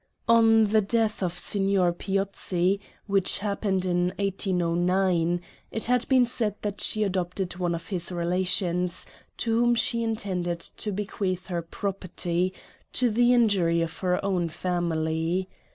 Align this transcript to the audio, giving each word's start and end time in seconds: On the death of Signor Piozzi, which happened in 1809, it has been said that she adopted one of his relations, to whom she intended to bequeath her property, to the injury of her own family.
On 0.27 0.63
the 0.65 0.81
death 0.81 1.21
of 1.21 1.37
Signor 1.37 1.93
Piozzi, 1.93 2.79
which 3.05 3.37
happened 3.37 3.85
in 3.85 4.05
1809, 4.17 5.39
it 5.69 5.85
has 5.85 6.05
been 6.05 6.25
said 6.25 6.55
that 6.63 6.81
she 6.81 7.03
adopted 7.03 7.57
one 7.57 7.75
of 7.75 7.89
his 7.89 8.11
relations, 8.11 9.05
to 9.37 9.59
whom 9.59 9.75
she 9.75 10.01
intended 10.01 10.59
to 10.59 10.91
bequeath 10.91 11.49
her 11.49 11.61
property, 11.61 12.51
to 12.93 13.11
the 13.11 13.31
injury 13.31 13.83
of 13.83 13.99
her 13.99 14.25
own 14.25 14.49
family. 14.49 15.47